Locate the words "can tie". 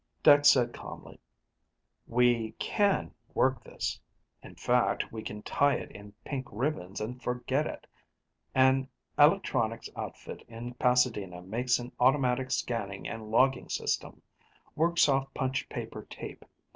5.21-5.75